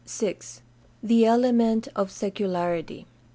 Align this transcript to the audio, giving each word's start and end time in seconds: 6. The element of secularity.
6. 0.03 0.63
The 1.03 1.27
element 1.27 1.87
of 1.95 2.09
secularity. 2.09 3.05